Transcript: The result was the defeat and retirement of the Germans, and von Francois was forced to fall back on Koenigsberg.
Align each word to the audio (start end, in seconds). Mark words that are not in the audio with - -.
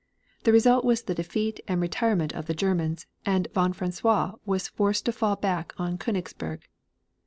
The 0.45 0.51
result 0.51 0.83
was 0.83 1.03
the 1.03 1.13
defeat 1.13 1.59
and 1.67 1.79
retirement 1.79 2.33
of 2.33 2.47
the 2.47 2.55
Germans, 2.55 3.05
and 3.23 3.47
von 3.53 3.71
Francois 3.71 4.33
was 4.47 4.67
forced 4.67 5.05
to 5.05 5.11
fall 5.11 5.35
back 5.35 5.75
on 5.79 5.99
Koenigsberg. 5.99 6.63